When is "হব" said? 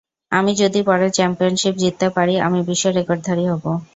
3.51-3.63